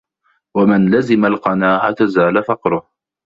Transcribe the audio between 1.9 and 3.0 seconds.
زَالَ فَقْرُهُ